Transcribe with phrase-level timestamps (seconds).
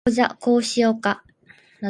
[0.03, 1.23] ほーじゃ、こうしようか？